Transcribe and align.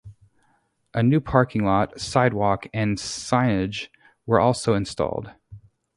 A 0.95 1.03
new 1.03 1.19
parking 1.21 1.63
lot, 1.63 1.99
sidewalk, 2.01 2.65
and 2.73 2.97
signage 2.97 3.89
were 4.25 4.39
also 4.39 4.73
installed. 4.73 5.29